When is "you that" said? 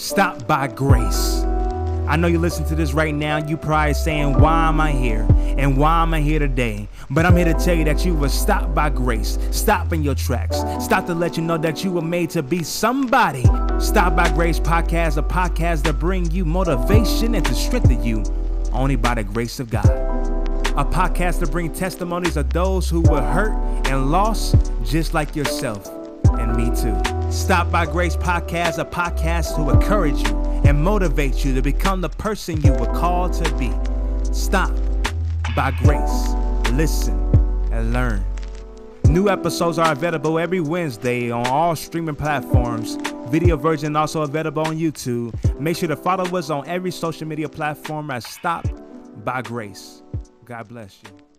7.74-8.02